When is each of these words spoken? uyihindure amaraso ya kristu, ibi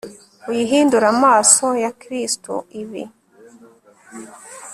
uyihindure 0.49 1.05
amaraso 1.13 1.67
ya 1.83 1.91
kristu, 2.01 2.53
ibi 2.81 3.03